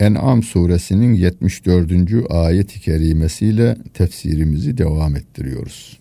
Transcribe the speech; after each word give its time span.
En'am 0.00 0.42
suresinin 0.42 1.14
74. 1.14 1.92
ayet-i 2.30 2.80
kerimesiyle 2.80 3.76
tefsirimizi 3.94 4.78
devam 4.78 5.16
ettiriyoruz. 5.16 5.98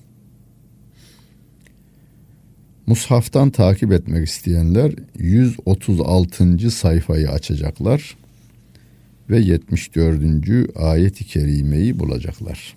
Mushaftan 2.87 3.49
takip 3.49 3.91
etmek 3.91 4.27
isteyenler 4.27 4.91
136. 5.17 6.71
sayfayı 6.71 7.29
açacaklar 7.29 8.17
ve 9.29 9.39
74. 9.39 10.21
ayet-i 10.75 11.25
kerimeyi 11.25 11.99
bulacaklar. 11.99 12.75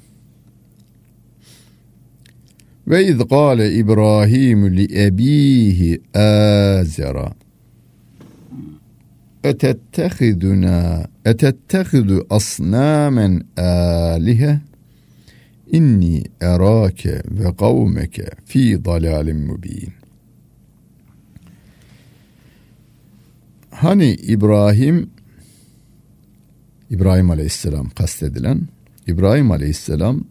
Ve 2.87 3.07
iz 3.07 3.19
gâle 3.19 3.73
İbrahim 3.73 4.77
li 4.77 5.05
ebihi 5.05 6.01
azera 6.15 7.35
etettehiduna 9.45 11.07
etettehidu 11.25 12.27
asnamen 12.31 13.43
alihe 13.57 14.61
inni 15.71 16.25
erake 16.41 17.23
ve 17.31 17.57
kavmeke 17.57 18.27
fi 18.45 18.85
dalalin 18.85 19.47
mubin. 19.47 19.93
Hani 23.71 24.15
İbrahim 24.15 25.11
İbrahim 26.91 27.31
Aleyhisselam 27.31 27.91
kastedilen 27.91 28.61
İbrahim 29.07 29.51
Aleyhisselam 29.51 30.25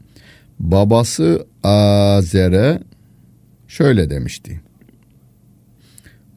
babası 0.59 1.47
Azer'e 1.63 2.79
şöyle 3.67 4.09
demişti. 4.09 4.61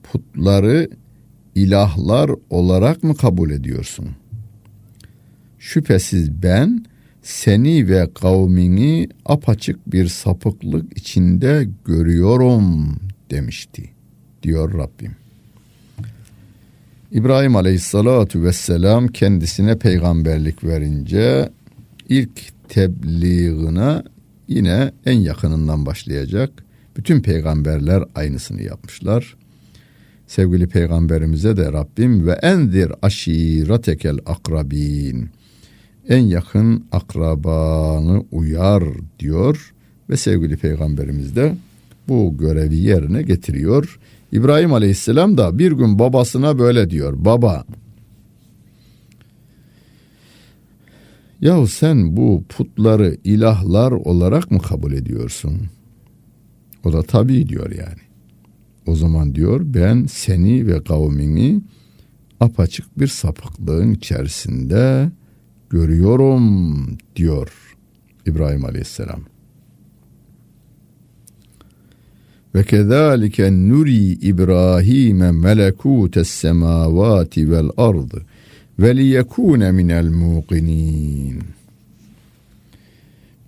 Putları 0.02 0.88
ilahlar 1.54 2.30
olarak 2.50 3.02
mı 3.04 3.16
kabul 3.16 3.50
ediyorsun? 3.50 4.08
Şüphesiz 5.58 6.42
ben 6.42 6.84
seni 7.22 7.88
ve 7.88 8.08
kavmini 8.14 9.08
apaçık 9.26 9.92
bir 9.92 10.08
sapıklık 10.08 10.98
içinde 10.98 11.68
görüyorum 11.84 12.96
demişti 13.30 13.90
diyor 14.42 14.78
Rabbim. 14.78 15.16
İbrahim 17.12 17.56
Aleyhissalatu 17.56 18.42
vesselam 18.42 19.08
kendisine 19.08 19.78
peygamberlik 19.78 20.64
verince 20.64 21.50
ilk 22.08 22.68
tebliğine 22.68 24.02
yine 24.48 24.92
en 25.06 25.18
yakınından 25.18 25.86
başlayacak. 25.86 26.50
Bütün 26.96 27.22
peygamberler 27.22 28.04
aynısını 28.14 28.62
yapmışlar. 28.62 29.36
Sevgili 30.30 30.66
peygamberimize 30.66 31.56
de 31.56 31.72
Rabbim 31.72 32.26
ve 32.26 32.32
enzir 32.32 32.92
aşiratekel 33.02 34.18
akrabin. 34.26 35.30
En 36.08 36.18
yakın 36.18 36.84
akrabanı 36.92 38.24
uyar 38.30 38.84
diyor 39.18 39.74
ve 40.10 40.16
sevgili 40.16 40.56
peygamberimiz 40.56 41.36
de 41.36 41.56
bu 42.08 42.36
görevi 42.38 42.76
yerine 42.76 43.22
getiriyor. 43.22 43.98
İbrahim 44.32 44.72
Aleyhisselam 44.72 45.38
da 45.38 45.58
bir 45.58 45.72
gün 45.72 45.98
babasına 45.98 46.58
böyle 46.58 46.90
diyor. 46.90 47.14
Baba 47.16 47.64
Yahu 51.40 51.66
sen 51.66 52.16
bu 52.16 52.44
putları 52.48 53.16
ilahlar 53.24 53.92
olarak 53.92 54.50
mı 54.50 54.62
kabul 54.62 54.92
ediyorsun? 54.92 55.60
O 56.84 56.92
da 56.92 57.02
tabii 57.02 57.48
diyor 57.48 57.70
yani. 57.70 58.09
O 58.90 58.94
zaman 58.96 59.34
diyor 59.34 59.60
ben 59.64 60.06
seni 60.06 60.66
ve 60.66 60.84
kavmini 60.84 61.60
apaçık 62.40 63.00
bir 63.00 63.06
sapıklığın 63.06 63.92
içerisinde 63.92 65.10
görüyorum 65.70 66.98
diyor 67.16 67.76
İbrahim 68.26 68.64
Aleyhisselam. 68.64 69.20
Ve 72.54 72.64
kezalike 72.64 73.52
nuri 73.52 74.12
İbrahim'e 74.12 75.30
melekutes 75.30 76.28
semavati 76.28 77.50
vel 77.50 77.68
ardı 77.76 78.26
ve 78.78 78.96
liyekune 78.96 79.72
minel 79.72 80.08
muqinin. 80.08 81.42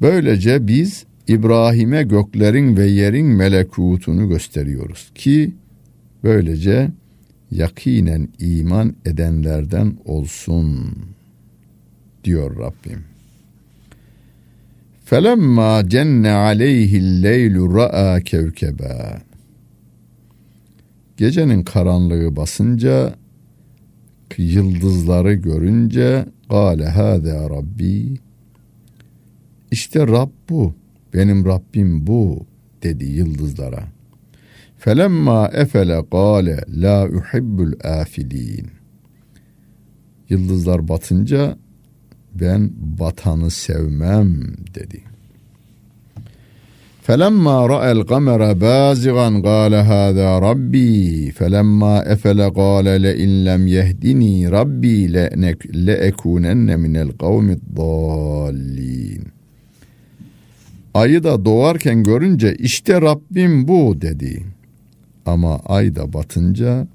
Böylece 0.00 0.66
biz 0.66 1.04
İbrahim'e 1.28 2.02
göklerin 2.02 2.76
ve 2.76 2.86
yerin 2.86 3.26
melekutunu 3.26 4.28
gösteriyoruz 4.28 5.10
ki 5.14 5.54
böylece 6.24 6.90
yakinen 7.50 8.28
iman 8.38 8.94
edenlerden 9.04 9.96
olsun 10.04 10.96
diyor 12.24 12.58
Rabbim. 12.58 13.04
Felemma 15.04 15.88
cenne 15.88 16.30
aleyhil 16.30 17.22
leylu 17.22 17.74
ra'a 17.74 18.20
kevkeba. 18.20 19.22
Gecenin 21.16 21.62
karanlığı 21.62 22.36
basınca 22.36 23.14
yıldızları 24.38 25.34
görünce 25.34 26.26
gale 26.50 26.88
hâzâ 26.88 27.50
rabbi 27.50 28.18
işte 29.70 30.06
Rab 30.06 30.30
bu 30.48 30.74
benim 31.14 31.44
Rabbim 31.44 32.06
bu 32.06 32.46
dedi 32.82 33.04
yıldızlara. 33.04 33.84
Felemma 34.78 35.50
efele 35.52 36.02
gale 36.12 36.64
la 36.68 37.08
uhibbul 37.08 37.72
afilin. 37.84 38.70
Yıldızlar 40.28 40.88
batınca 40.88 41.56
ben 42.34 42.70
batanı 42.98 43.50
sevmem 43.50 44.54
dedi. 44.74 45.02
Kamera 48.06 48.60
bazigan 48.60 49.42
gâle 49.42 49.82
hâzâ 49.82 50.42
rabbi 50.42 51.30
felemma 51.30 52.02
efele 52.02 52.48
gâle 52.48 53.02
le 53.02 53.16
in 53.16 53.46
lem 53.46 53.66
yehdini 53.66 54.50
rabbi 54.50 55.12
le 55.86 55.92
ekûnenne 55.92 56.76
minel 56.76 57.08
kavmi 57.08 57.56
dâllin. 57.76 59.41
Ayı 60.94 61.24
da 61.24 61.44
doğarken 61.44 62.02
görünce 62.02 62.54
işte 62.54 63.00
Rabbim 63.00 63.68
bu 63.68 64.00
dedi. 64.00 64.46
Ama 65.26 65.58
ay 65.66 65.94
da 65.94 66.12
batınca 66.12 66.86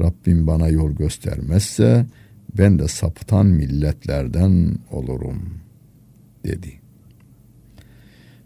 Rabbim 0.00 0.46
bana 0.46 0.68
yol 0.68 0.90
göstermezse 0.90 2.06
ben 2.58 2.78
de 2.78 2.88
sapıtan 2.88 3.46
milletlerden 3.46 4.74
olurum 4.90 5.38
dedi. 6.44 6.72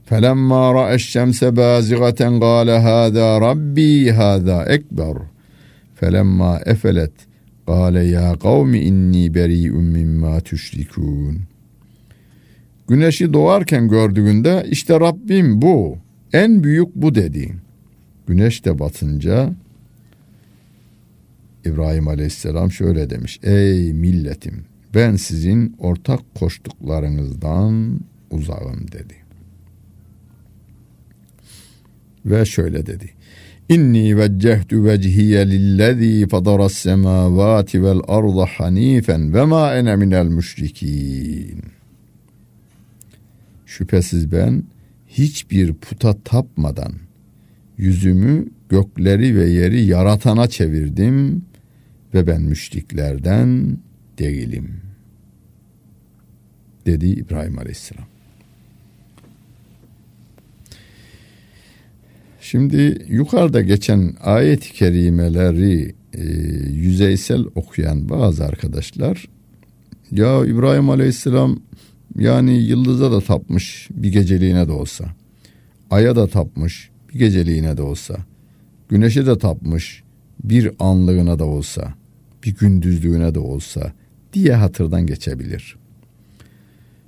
Felemma 0.04 0.74
ra'a 0.74 0.98
şemse 0.98 1.56
bazigaten 1.56 2.40
qala 2.40 2.84
hada 2.84 3.40
rabbi 3.40 4.10
hada 4.10 4.64
ekber. 4.64 5.16
Felemma 5.94 6.60
efelet 6.66 7.12
qala 7.66 8.02
ya 8.02 8.38
kavmi 8.38 8.80
inni 8.80 9.34
beri'un 9.34 9.84
mimma 9.84 10.40
tüşrikun. 10.40 11.51
Güneşi 12.92 13.32
doğarken 13.32 13.88
gördüğünde 13.88 14.66
işte 14.70 15.00
Rabbim 15.00 15.62
bu, 15.62 15.98
en 16.32 16.64
büyük 16.64 16.94
bu 16.94 17.14
dedi. 17.14 17.54
Güneş 18.26 18.64
de 18.64 18.78
batınca 18.78 19.54
İbrahim 21.64 22.08
Aleyhisselam 22.08 22.70
şöyle 22.70 23.10
demiş. 23.10 23.40
Ey 23.42 23.92
milletim 23.92 24.64
ben 24.94 25.16
sizin 25.16 25.76
ortak 25.78 26.34
koştuklarınızdan 26.34 28.00
uzağım 28.30 28.92
dedi. 28.92 29.14
Ve 32.26 32.44
şöyle 32.44 32.86
dedi. 32.86 33.10
İnni 33.68 34.16
veccehtu 34.18 34.84
vecihiye 34.84 35.50
lillezî 35.50 36.28
fadaras 36.28 36.72
semâvâti 36.72 37.84
vel 37.84 38.00
arda 38.08 38.46
hanifen 38.46 39.34
ve 39.34 39.44
mâ 39.44 39.74
ene 39.74 39.96
minel 39.96 40.26
müşrikîn. 40.26 41.81
Şüphesiz 43.76 44.32
ben 44.32 44.64
hiçbir 45.06 45.72
puta 45.72 46.22
tapmadan 46.24 46.92
yüzümü 47.78 48.48
gökleri 48.68 49.36
ve 49.36 49.44
yeri 49.44 49.84
yaratana 49.84 50.46
çevirdim 50.46 51.44
ve 52.14 52.26
ben 52.26 52.42
müşriklerden 52.42 53.78
değilim. 54.18 54.80
dedi 56.86 57.06
İbrahim 57.06 57.58
Aleyhisselam. 57.58 58.06
Şimdi 62.40 63.06
yukarıda 63.08 63.60
geçen 63.60 64.14
ayet-i 64.20 64.72
kerimeleri 64.72 65.94
e, 66.12 66.24
yüzeysel 66.72 67.44
okuyan 67.54 68.08
bazı 68.08 68.44
arkadaşlar 68.44 69.28
ya 70.10 70.44
İbrahim 70.46 70.90
Aleyhisselam 70.90 71.60
yani 72.18 72.62
yıldıza 72.62 73.12
da 73.12 73.20
tapmış 73.20 73.88
bir 73.90 74.12
geceliğine 74.12 74.68
de 74.68 74.72
olsa. 74.72 75.04
Aya 75.90 76.16
da 76.16 76.26
tapmış 76.26 76.90
bir 77.08 77.18
geceliğine 77.18 77.76
de 77.76 77.82
olsa. 77.82 78.16
Güneşe 78.88 79.26
de 79.26 79.38
tapmış 79.38 80.02
bir 80.44 80.70
anlığına 80.78 81.38
da 81.38 81.44
olsa. 81.44 81.94
Bir 82.44 82.56
gündüzlüğüne 82.56 83.34
de 83.34 83.38
olsa 83.38 83.92
diye 84.32 84.54
hatırdan 84.54 85.06
geçebilir. 85.06 85.76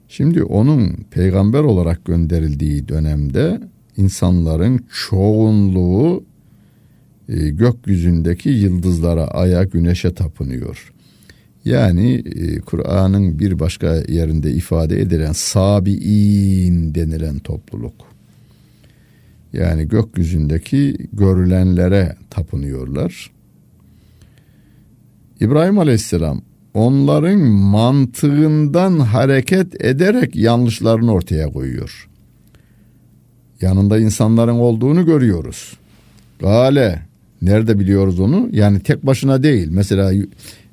Şimdi 0.09 0.43
onun 0.43 0.97
peygamber 1.11 1.61
olarak 1.61 2.05
gönderildiği 2.05 2.89
dönemde 2.89 3.61
insanların 3.97 4.85
çoğunluğu 5.09 6.25
e, 7.29 7.49
gökyüzündeki 7.49 8.49
yıldızlara, 8.49 9.25
aya, 9.25 9.65
güneşe 9.65 10.15
tapınıyor. 10.15 10.93
Yani 11.64 12.14
e, 12.14 12.58
Kur'an'ın 12.61 13.38
bir 13.38 13.61
başka 13.61 13.94
yerinde 14.08 14.50
ifade 14.50 15.00
edilen 15.00 15.32
sabiin 15.32 16.94
denilen 16.94 17.38
topluluk. 17.38 17.94
Yani 19.52 19.88
gökyüzündeki 19.88 20.96
görülenlere 21.12 22.16
tapınıyorlar. 22.31 23.31
İbrahim 25.40 25.78
Aleyhisselam 25.78 26.43
onların 26.75 27.40
mantığından 27.49 28.99
hareket 28.99 29.84
ederek 29.84 30.37
yanlışlarını 30.37 31.12
ortaya 31.12 31.52
koyuyor. 31.52 32.08
Yanında 33.61 33.99
insanların 33.99 34.55
olduğunu 34.55 35.06
görüyoruz. 35.06 35.76
Gale 36.40 37.02
nerede 37.43 37.78
biliyoruz 37.78 38.20
onu? 38.20 38.49
Yani 38.52 38.81
tek 38.81 39.06
başına 39.06 39.43
değil. 39.43 39.69
Mesela 39.70 40.12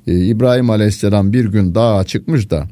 e, 0.07 0.25
İbrahim 0.25 0.69
Aleyhisselam 0.69 1.33
bir 1.33 1.45
gün 1.45 1.75
dağa 1.75 2.03
çıkmış 2.03 2.49
da 2.49 2.67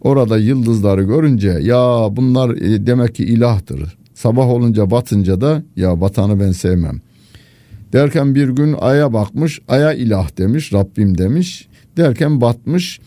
orada 0.00 0.38
yıldızları 0.38 1.02
görünce 1.02 1.48
ya 1.48 2.08
bunlar 2.10 2.50
e, 2.50 2.86
demek 2.86 3.14
ki 3.14 3.24
ilahtır. 3.24 3.96
Sabah 4.14 4.46
olunca 4.46 4.90
batınca 4.90 5.40
da 5.40 5.62
ya 5.76 6.00
batanı 6.00 6.40
ben 6.40 6.52
sevmem. 6.52 7.00
Derken 7.92 8.34
bir 8.34 8.48
gün 8.48 8.76
aya 8.80 9.12
bakmış, 9.12 9.60
aya 9.68 9.92
ilah 9.92 10.38
demiş, 10.38 10.72
Rabbim 10.72 11.18
demiş. 11.18 11.68
Derken 11.96 12.40
batmış. 12.40 13.00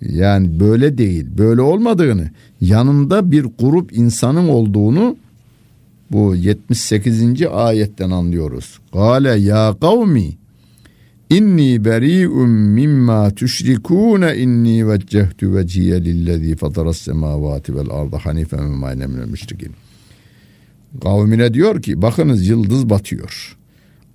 Yani 0.00 0.60
böyle 0.60 0.98
değil, 0.98 1.26
böyle 1.38 1.60
olmadığını, 1.60 2.30
yanında 2.60 3.30
bir 3.30 3.46
grup 3.58 3.96
insanın 3.96 4.48
olduğunu 4.48 5.16
bu 6.12 6.34
78. 6.34 7.42
ayetten 7.52 8.10
anlıyoruz. 8.10 8.78
Gale 8.92 9.40
ya 9.40 9.76
kavmi 9.80 10.36
İnni 11.30 11.84
beri'un 11.84 12.50
mimma 12.50 13.30
tüşrikûne 13.30 14.36
inni 14.36 14.88
veccehtu 14.88 15.54
veciye 15.54 16.04
lillezî 16.04 16.56
fataras 16.56 16.98
semâvâti 16.98 17.76
vel 17.76 17.90
arda 17.90 18.18
hanifen 18.18 18.70
ve 18.70 18.76
mâne 18.76 19.06
minel 19.06 19.28
müşrikin. 19.28 19.72
Kavmine 21.02 21.54
diyor 21.54 21.82
ki 21.82 22.02
bakınız 22.02 22.48
yıldız 22.48 22.90
batıyor. 22.90 23.56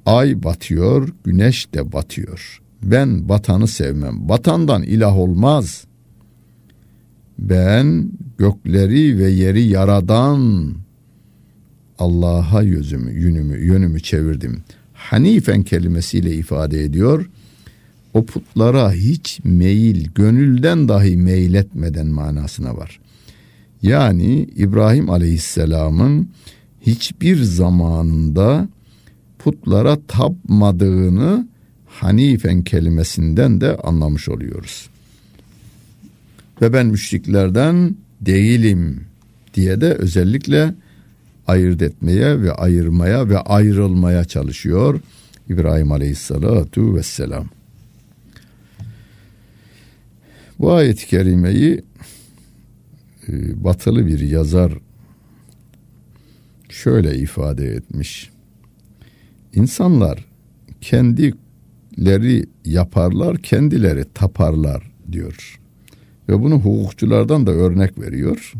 Ay 0.05 0.43
batıyor, 0.43 1.09
güneş 1.23 1.73
de 1.73 1.91
batıyor. 1.91 2.61
Ben 2.83 3.29
batanı 3.29 3.67
sevmem. 3.67 4.29
Batandan 4.29 4.83
ilah 4.83 5.17
olmaz. 5.17 5.83
Ben 7.39 8.11
gökleri 8.37 9.17
ve 9.17 9.29
yeri 9.29 9.61
yaradan 9.61 10.73
Allah'a 11.99 12.61
yüzümü, 12.61 13.11
yönümü, 13.19 13.65
yönümü 13.65 13.99
çevirdim. 13.99 14.63
Hanifen 15.01 15.63
kelimesiyle 15.63 16.35
ifade 16.35 16.83
ediyor. 16.83 17.29
O 18.13 18.25
putlara 18.25 18.91
hiç 18.91 19.39
meyil, 19.43 20.07
gönülden 20.15 20.87
dahi 20.87 21.17
meyil 21.17 21.53
etmeden 21.53 22.07
manasına 22.07 22.77
var. 22.77 22.99
Yani 23.81 24.49
İbrahim 24.55 25.09
Aleyhisselam'ın 25.09 26.29
hiçbir 26.81 27.43
zamanında 27.43 28.69
putlara 29.39 29.97
tapmadığını 30.07 31.47
Hanifen 31.85 32.61
kelimesinden 32.61 33.61
de 33.61 33.77
anlamış 33.77 34.29
oluyoruz. 34.29 34.89
Ve 36.61 36.73
ben 36.73 36.85
müşriklerden 36.85 37.95
değilim 38.21 39.01
diye 39.53 39.81
de 39.81 39.93
özellikle 39.93 40.73
ayırt 41.47 41.81
etmeye 41.81 42.41
ve 42.41 42.51
ayırmaya 42.51 43.29
ve 43.29 43.37
ayrılmaya 43.37 44.25
çalışıyor 44.25 44.99
İbrahim 45.49 45.91
Aleyhisselatu 45.91 46.95
Vesselam. 46.95 47.49
Bu 50.59 50.73
ayet-i 50.73 51.07
kerimeyi 51.07 51.81
e, 53.27 53.63
batılı 53.63 54.07
bir 54.07 54.19
yazar 54.19 54.73
şöyle 56.69 57.15
ifade 57.15 57.65
etmiş. 57.65 58.29
İnsanlar 59.53 60.25
kendileri 60.81 62.45
yaparlar, 62.65 63.37
kendileri 63.37 64.05
taparlar 64.13 64.91
diyor. 65.11 65.59
Ve 66.29 66.41
bunu 66.41 66.55
hukukçulardan 66.55 67.47
da 67.47 67.51
örnek 67.51 67.99
veriyor. 67.99 68.53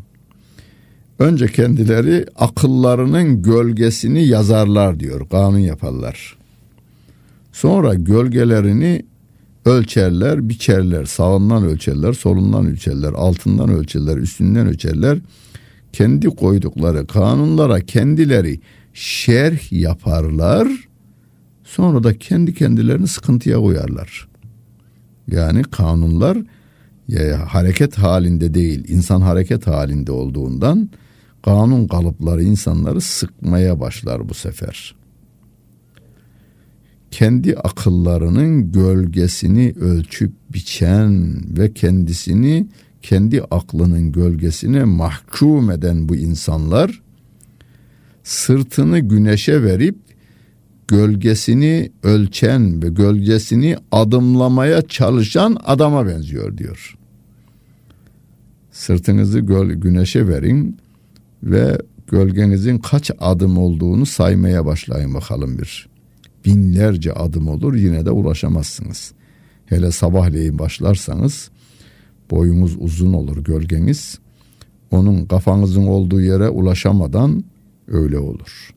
Önce 1.22 1.48
kendileri 1.48 2.26
akıllarının 2.36 3.42
gölgesini 3.42 4.26
yazarlar 4.28 5.00
diyor. 5.00 5.30
Kanun 5.30 5.60
yaparlar. 5.60 6.38
Sonra 7.52 7.94
gölgelerini 7.94 9.06
ölçerler, 9.66 10.50
biçerler. 10.50 11.06
Sağından 11.06 11.64
ölçerler, 11.64 12.14
solundan 12.14 12.66
ölçerler, 12.66 13.14
altından 13.14 13.70
ölçerler, 13.70 14.18
üstünden 14.18 14.68
ölçerler. 14.68 15.18
Kendi 15.94 16.28
koydukları 16.28 17.08
kanunlara 17.08 17.80
kendileri 17.82 18.60
şerh 18.94 19.72
yaparlar. 19.72 20.68
Sonra 21.64 22.04
da 22.04 22.18
kendi 22.18 22.54
kendilerini 22.54 23.08
sıkıntıya 23.08 23.58
koyarlar. 23.58 24.28
Yani 25.28 25.64
kanunlar 25.64 26.38
ya, 27.08 27.54
hareket 27.54 27.98
halinde 27.98 28.54
değil, 28.54 28.86
insan 28.88 29.22
hareket 29.22 29.68
halinde 29.68 30.12
olduğundan 30.12 30.90
kanun 31.42 31.88
kalıpları 31.88 32.44
insanları 32.44 33.02
sıkmaya 33.02 33.80
başlar 33.80 34.30
bu 34.30 34.34
sefer. 34.34 34.96
Kendi 37.12 37.56
akıllarının 37.56 38.72
gölgesini 38.72 39.74
ölçüp 39.80 40.34
biçen 40.54 41.36
ve 41.58 41.74
kendisini 41.74 42.68
kendi 43.02 43.42
aklının 43.42 44.12
gölgesine 44.12 44.84
mahkum 44.84 45.72
eden 45.72 46.10
bu 46.10 46.16
insanlar 46.16 47.02
sırtını 48.24 49.00
güneşe 49.00 49.64
verip 49.64 49.96
gölgesini 50.88 51.92
ölçen 52.04 52.84
ve 52.84 52.90
gölgesini 52.90 53.78
adımlamaya 53.92 54.82
çalışan 54.82 55.58
adama 55.66 56.08
benziyor 56.08 56.58
diyor. 56.58 56.98
Sırtınızı 58.72 59.40
göl, 59.40 59.70
güneşe 59.70 60.28
verin, 60.28 60.78
ve 61.44 61.78
gölgenizin 62.08 62.78
kaç 62.78 63.12
adım 63.20 63.58
olduğunu 63.58 64.06
saymaya 64.06 64.66
başlayın 64.66 65.14
bakalım 65.14 65.58
bir. 65.58 65.90
Binlerce 66.46 67.14
adım 67.14 67.48
olur 67.48 67.76
yine 67.76 68.06
de 68.06 68.12
ulaşamazsınız. 68.12 69.14
Hele 69.66 69.92
sabahleyin 69.92 70.60
başlarsanız 70.60 71.50
boyunuz 72.32 72.78
uzun 72.80 73.14
olur 73.14 73.44
gölgeniz. 73.44 74.20
Onun 74.92 75.26
kafanızın 75.26 75.88
olduğu 75.88 76.22
yere 76.22 76.50
ulaşamadan 76.50 77.44
öyle 77.88 78.20
olur. 78.20 78.74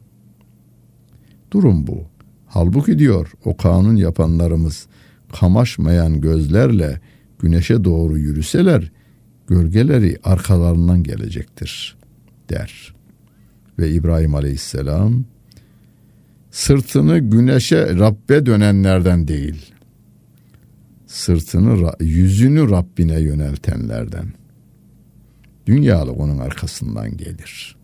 Durum 1.50 1.86
bu. 1.86 2.02
Halbuki 2.46 2.98
diyor 2.98 3.32
o 3.44 3.56
kanun 3.56 3.96
yapanlarımız 3.96 4.86
kamaşmayan 5.32 6.20
gözlerle 6.20 7.00
güneşe 7.38 7.84
doğru 7.84 8.18
yürüseler 8.18 8.92
gölgeleri 9.46 10.18
arkalarından 10.24 11.02
gelecektir 11.02 11.96
der. 12.50 12.94
Ve 13.78 13.90
İbrahim 13.90 14.34
Aleyhisselam 14.34 15.24
sırtını 16.50 17.18
güneşe 17.18 17.98
Rabbe 17.98 18.46
dönenlerden 18.46 19.28
değil, 19.28 19.72
sırtını 21.06 21.92
yüzünü 22.00 22.70
Rabbine 22.70 23.20
yöneltenlerden. 23.20 24.32
Dünyalık 25.66 26.20
onun 26.20 26.38
arkasından 26.38 27.16
gelir. 27.16 27.76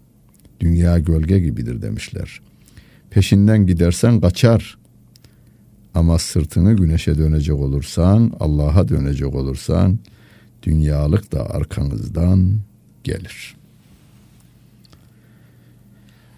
Dünya 0.60 0.98
gölge 0.98 1.40
gibidir 1.40 1.82
demişler. 1.82 2.40
Peşinden 3.10 3.66
gidersen 3.66 4.20
kaçar. 4.20 4.78
Ama 5.94 6.18
sırtını 6.18 6.72
güneşe 6.72 7.18
dönecek 7.18 7.56
olursan, 7.56 8.32
Allah'a 8.40 8.88
dönecek 8.88 9.34
olursan, 9.34 9.98
dünyalık 10.62 11.32
da 11.32 11.50
arkanızdan 11.50 12.60
gelir. 13.04 13.59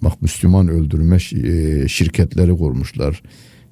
Bak 0.02 0.22
Müslüman 0.22 0.68
öldürme 0.68 1.16
e, 1.16 1.88
şirketleri 1.88 2.56
kurmuşlar. 2.56 3.22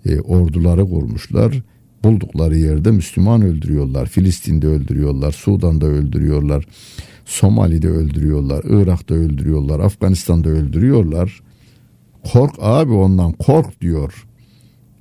E, 0.06 0.21
orduları 0.21 0.88
kurmuşlar. 0.88 1.62
Buldukları 2.04 2.56
yerde 2.56 2.90
Müslüman 2.90 3.42
öldürüyorlar. 3.42 4.06
Filistin'de 4.06 4.66
öldürüyorlar. 4.66 5.33
Sudan'da 5.33 5.87
öldürüyorlar. 5.87 6.66
Somali'de 7.25 7.88
öldürüyorlar. 7.88 8.64
Irak'ta 8.64 9.14
öldürüyorlar. 9.14 9.80
Afganistan'da 9.80 10.49
öldürüyorlar. 10.49 11.40
Kork 12.33 12.54
abi 12.61 12.92
ondan 12.92 13.33
kork 13.33 13.80
diyor. 13.80 14.26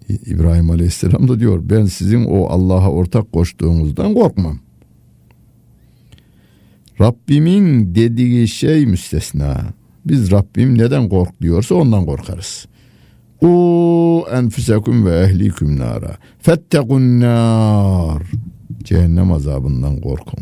İbrahim 0.10 0.70
Aleyhisselam 0.70 1.28
da 1.28 1.40
diyor 1.40 1.60
ben 1.64 1.86
sizin 1.86 2.26
o 2.26 2.46
Allah'a 2.46 2.92
ortak 2.92 3.32
koştuğunuzdan 3.32 4.14
korkmam. 4.14 4.60
Rabbimin 7.02 7.96
dediği 7.96 8.48
şey 8.48 8.86
müstesna. 8.86 9.66
Biz 10.06 10.32
Rabbim 10.32 10.78
neden 10.78 11.10
kork 11.10 11.42
diyorsa 11.42 11.76
ondan 11.76 12.06
korkarız. 12.06 12.68
U 13.42 14.26
enfusekum 14.32 15.06
ve 15.06 15.20
ehlikum 15.20 15.80
nara. 15.80 16.18
Fettekun 16.40 17.20
nar. 17.20 18.24
Cehennem 18.84 19.32
azabından 19.32 20.02
korkun. 20.02 20.40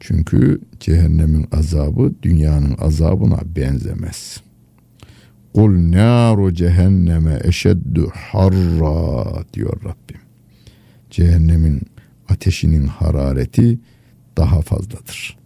Çünkü 0.00 0.60
cehennemin 0.80 1.46
azabı 1.52 2.12
dünyanın 2.22 2.76
azabına 2.80 3.38
benzemez. 3.56 4.43
Kul 5.54 5.92
naru 5.92 6.54
cehenneme 6.54 7.40
eşeddu 7.44 8.10
harra 8.14 9.44
diyor 9.52 9.80
Rabbim. 9.84 10.20
Cehennemin 11.10 11.82
ateşinin 12.28 12.86
harareti 12.86 13.78
daha 14.36 14.60
fazladır. 14.60 15.36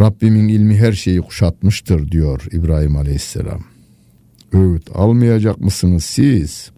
Rabbimin 0.00 0.48
ilmi 0.48 0.76
her 0.76 0.92
şeyi 0.92 1.20
kuşatmıştır 1.20 2.10
diyor 2.10 2.46
İbrahim 2.52 2.96
Aleyhisselam. 2.96 3.64
Öğüt 4.52 4.90
almayacak 4.94 5.60
mısınız 5.60 6.04
siz? 6.04 6.70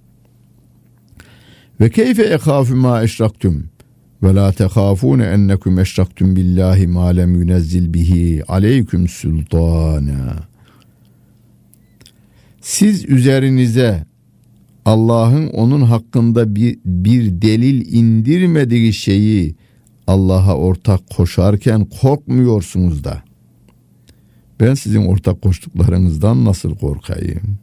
Ve 1.81 1.91
keyfe 1.91 2.23
ekhafu 2.23 2.76
ma 2.76 3.03
eşraktum 3.03 3.65
ve 4.23 4.35
la 4.35 4.53
tehafune 4.53 5.25
ennekum 5.25 5.79
eşraktum 5.79 6.37
billahi 6.37 6.87
ma 6.87 7.07
lem 7.07 7.35
yunezzil 7.35 7.95
bihi 7.95 8.45
aleyküm 8.49 9.09
sultana. 9.09 10.56
Siz 12.67 13.05
üzerinize 13.05 14.05
Allah'ın 14.85 15.49
onun 15.49 15.81
hakkında 15.81 16.55
bir, 16.55 16.79
bir 16.85 17.43
delil 17.43 17.93
indirmediği 17.93 18.93
şeyi 18.93 19.55
Allah'a 20.07 20.57
ortak 20.57 21.11
koşarken 21.11 21.85
korkmuyorsunuz 21.85 23.05
da. 23.05 23.23
Ben 24.61 24.75
sizin 24.75 25.07
ortak 25.07 25.43
koştuklarınızdan 25.43 26.45
nasıl 26.45 26.77
korkayım? 26.77 27.59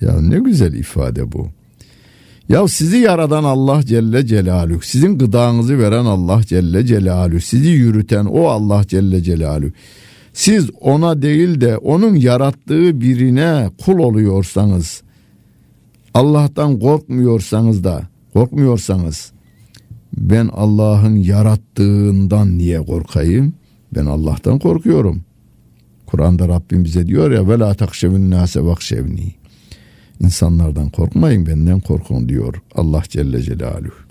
Ya 0.00 0.20
ne 0.20 0.38
güzel 0.38 0.74
ifade 0.74 1.32
bu. 1.32 1.48
Ya 2.48 2.68
sizi 2.68 2.96
yaradan 2.96 3.44
Allah 3.44 3.82
Celle 3.82 4.26
Celaluhu, 4.26 4.80
sizin 4.82 5.18
gıdanızı 5.18 5.78
veren 5.78 6.04
Allah 6.04 6.42
Celle 6.42 6.86
Celaluhu, 6.86 7.40
sizi 7.40 7.68
yürüten 7.68 8.24
o 8.24 8.46
Allah 8.46 8.84
Celle 8.86 9.22
Celaluhu. 9.22 9.72
Siz 10.38 10.70
ona 10.80 11.22
değil 11.22 11.60
de 11.60 11.76
onun 11.76 12.14
yarattığı 12.14 13.00
birine 13.00 13.70
kul 13.84 13.98
oluyorsanız, 13.98 15.02
Allah'tan 16.14 16.78
korkmuyorsanız 16.78 17.84
da, 17.84 18.02
korkmuyorsanız, 18.32 19.32
ben 20.16 20.48
Allah'ın 20.52 21.16
yarattığından 21.16 22.58
niye 22.58 22.78
korkayım? 22.78 23.54
Ben 23.94 24.06
Allah'tan 24.06 24.58
korkuyorum. 24.58 25.22
Kur'an'da 26.06 26.48
Rabbim 26.48 26.84
bize 26.84 27.06
diyor 27.06 27.30
ya 27.30 27.48
ve 27.48 27.58
la 27.58 27.74
takşevin 27.74 28.30
nase 28.30 28.64
vakşevni. 28.64 29.34
İnsanlardan 30.20 30.88
korkmayın 30.88 31.46
benden 31.46 31.80
korkun 31.80 32.28
diyor 32.28 32.62
Allah 32.74 33.02
Celle 33.08 33.42
Celaluhu. 33.42 34.07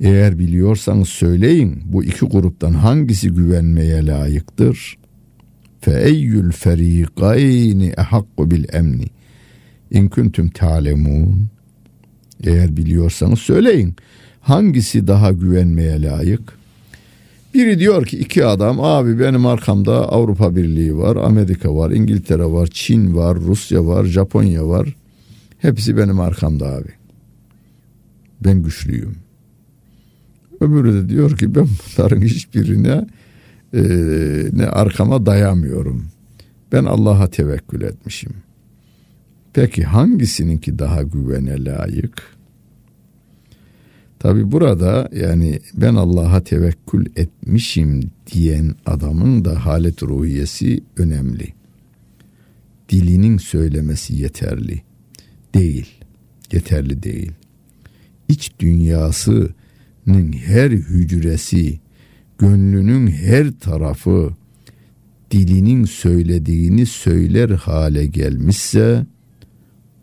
Eğer 0.00 0.38
biliyorsanız 0.38 1.08
söyleyin 1.08 1.82
bu 1.84 2.04
iki 2.04 2.26
gruptan 2.26 2.72
hangisi 2.72 3.28
güvenmeye 3.28 4.06
layıktır? 4.06 4.98
Fe 5.80 6.02
eyyül 6.02 6.52
ferikayni 6.52 7.86
ehakku 7.98 8.50
bil 8.50 8.64
emni. 8.72 9.06
İn 9.90 10.08
kuntum 10.08 10.48
ta'lemun. 10.48 11.46
Eğer 12.44 12.76
biliyorsanız 12.76 13.38
söyleyin. 13.38 13.96
Hangisi 14.40 15.06
daha 15.06 15.32
güvenmeye 15.32 16.02
layık? 16.02 16.58
Biri 17.54 17.78
diyor 17.78 18.06
ki 18.06 18.18
iki 18.18 18.44
adam 18.44 18.80
abi 18.80 19.20
benim 19.20 19.46
arkamda 19.46 20.12
Avrupa 20.12 20.56
Birliği 20.56 20.96
var, 20.96 21.16
Amerika 21.16 21.76
var, 21.76 21.90
İngiltere 21.90 22.44
var, 22.44 22.68
Çin 22.72 23.16
var, 23.16 23.36
Rusya 23.36 23.86
var, 23.86 24.04
Japonya 24.04 24.68
var. 24.68 24.96
Hepsi 25.58 25.96
benim 25.96 26.20
arkamda 26.20 26.66
abi. 26.66 26.90
Ben 28.44 28.62
güçlüyüm. 28.62 29.27
Öbürü 30.60 30.94
de 30.94 31.08
diyor 31.08 31.36
ki 31.36 31.54
ben 31.54 31.68
bunların 31.98 32.20
hiçbirine 32.20 33.06
e, 33.74 33.82
ne 34.52 34.66
arkama 34.66 35.26
dayamıyorum. 35.26 36.06
Ben 36.72 36.84
Allah'a 36.84 37.30
tevekkül 37.30 37.82
etmişim. 37.82 38.32
Peki 39.52 39.84
hangisininki 39.84 40.78
daha 40.78 41.02
güvene 41.02 41.64
layık? 41.64 42.22
Tabi 44.18 44.52
burada 44.52 45.08
yani 45.12 45.60
ben 45.74 45.94
Allah'a 45.94 46.44
tevekkül 46.44 47.06
etmişim 47.16 48.10
diyen 48.32 48.74
adamın 48.86 49.44
da 49.44 49.66
halet 49.66 50.02
ruhiyesi 50.02 50.84
önemli. 50.96 51.54
Dilinin 52.88 53.38
söylemesi 53.38 54.14
yeterli 54.14 54.82
değil. 55.54 55.86
Yeterli 56.52 57.02
değil. 57.02 57.32
İç 58.28 58.52
dünyasının 60.08 60.32
her 60.32 60.70
hücresi, 60.70 61.80
gönlünün 62.38 63.06
her 63.06 63.50
tarafı 63.50 64.30
dilinin 65.30 65.84
söylediğini 65.84 66.86
söyler 66.86 67.50
hale 67.50 68.06
gelmişse 68.06 69.06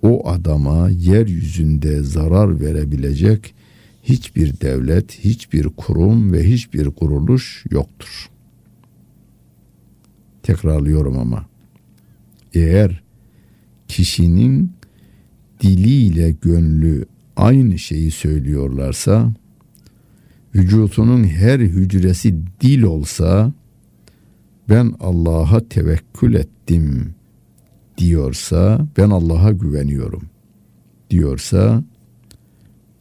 o 0.01 0.29
adama 0.29 0.89
yeryüzünde 0.89 2.03
zarar 2.03 2.59
verebilecek 2.59 3.55
hiçbir 4.03 4.61
devlet, 4.61 5.19
hiçbir 5.19 5.63
kurum 5.63 6.33
ve 6.33 6.43
hiçbir 6.43 6.85
kuruluş 6.85 7.65
yoktur. 7.71 8.29
Tekrarlıyorum 10.43 11.17
ama 11.17 11.45
eğer 12.53 13.03
kişinin 13.87 14.71
diliyle 15.61 16.31
gönlü 16.31 17.05
aynı 17.35 17.79
şeyi 17.79 18.11
söylüyorlarsa 18.11 19.33
vücutunun 20.55 21.23
her 21.23 21.59
hücresi 21.59 22.35
dil 22.61 22.81
olsa 22.81 23.51
ben 24.69 24.93
Allah'a 24.99 25.67
tevekkül 25.69 26.33
ettim 26.33 27.13
diyorsa 27.97 28.87
ben 28.97 29.09
Allah'a 29.09 29.51
güveniyorum 29.51 30.23
diyorsa 31.09 31.83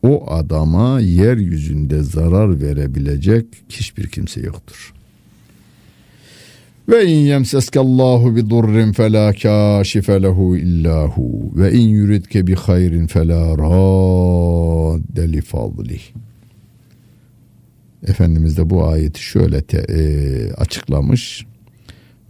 o 0.02 0.30
adama 0.32 1.00
yeryüzünde 1.00 2.02
zarar 2.02 2.60
verebilecek 2.60 3.46
hiçbir 3.68 4.08
kimse 4.08 4.40
yoktur. 4.40 4.94
Ve 6.88 7.06
in 7.06 7.26
yemseske 7.26 7.80
Allahu 7.80 8.36
bi 8.36 8.50
durrin 8.50 8.92
fela 8.92 9.32
kashife 9.32 10.22
lehu 10.22 10.56
illa 10.56 11.08
hu 11.08 11.52
ve 11.56 11.72
in 11.72 11.88
yuridke 11.88 12.46
bi 12.46 12.54
hayrin 12.54 13.06
fela 13.06 13.58
radde 13.58 15.32
li 15.32 15.40
fadlih. 15.40 16.02
Efendimiz 18.04 18.56
de 18.56 18.70
bu 18.70 18.84
ayeti 18.84 19.22
şöyle 19.22 19.62
te, 19.62 19.78
e, 19.78 20.52
açıklamış. 20.52 21.46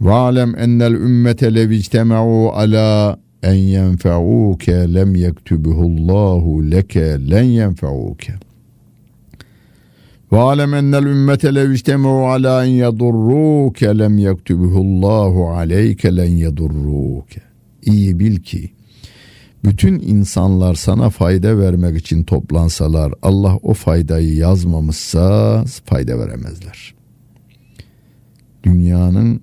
Ve 0.01 0.11
alem 0.11 0.55
ennel 0.59 0.93
ümmete 0.93 1.55
lev 1.55 1.69
ictema'u 1.69 2.49
ala 2.49 3.19
en 3.43 3.53
yenfe'uke 3.53 4.93
lem 4.93 5.15
yektubihullahu 5.15 6.71
leke 6.71 7.29
len 7.29 7.43
yenfe'uke. 7.43 8.33
Ve 10.31 10.37
alem 10.37 10.73
ennel 10.73 11.03
ümmete 11.03 11.55
lev 11.55 11.71
ictema'u 11.71 12.25
ala 12.25 12.65
en 12.65 12.69
yedurruke 12.69 13.97
lem 13.97 14.17
yektubihullahu 14.17 15.49
aleyke 15.49 16.15
len 16.15 16.29
yedurruke. 16.29 17.41
İyi 17.81 18.19
bil 18.19 18.35
ki 18.35 18.74
bütün 19.63 19.99
insanlar 19.99 20.75
sana 20.75 21.09
fayda 21.09 21.59
vermek 21.59 21.97
için 21.97 22.23
toplansalar 22.23 23.13
Allah 23.21 23.57
o 23.57 23.73
faydayı 23.73 24.35
yazmamışsa 24.35 25.63
fayda 25.85 26.19
veremezler. 26.19 26.95
Dünyanın 28.63 29.41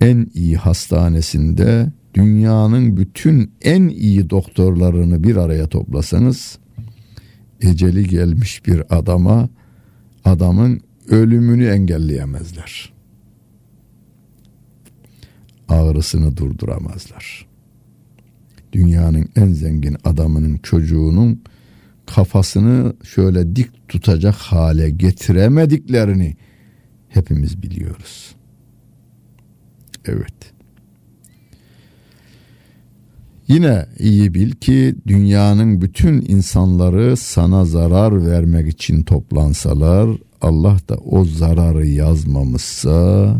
en 0.00 0.30
iyi 0.34 0.56
hastanesinde 0.56 1.92
dünyanın 2.14 2.96
bütün 2.96 3.52
en 3.62 3.88
iyi 3.88 4.30
doktorlarını 4.30 5.24
bir 5.24 5.36
araya 5.36 5.66
toplasanız 5.66 6.58
eceli 7.60 8.08
gelmiş 8.08 8.66
bir 8.66 8.96
adama 8.98 9.48
adamın 10.24 10.80
ölümünü 11.08 11.66
engelleyemezler. 11.66 12.92
Ağrısını 15.68 16.36
durduramazlar. 16.36 17.46
Dünyanın 18.76 19.28
en 19.36 19.52
zengin 19.52 19.96
adamının 20.04 20.58
çocuğunun 20.58 21.42
kafasını 22.06 22.94
şöyle 23.04 23.56
dik 23.56 23.88
tutacak 23.88 24.34
hale 24.34 24.90
getiremediklerini 24.90 26.36
hepimiz 27.08 27.62
biliyoruz. 27.62 28.34
Evet. 30.04 30.52
Yine 33.48 33.86
iyi 33.98 34.34
bil 34.34 34.50
ki 34.50 34.94
dünyanın 35.06 35.80
bütün 35.80 36.24
insanları 36.28 37.16
sana 37.16 37.64
zarar 37.64 38.26
vermek 38.26 38.68
için 38.68 39.02
toplansalar 39.02 40.10
Allah 40.40 40.76
da 40.88 40.96
o 40.96 41.24
zararı 41.24 41.86
yazmamışsa 41.86 43.36